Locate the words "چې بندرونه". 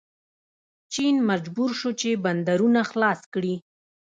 2.01-2.81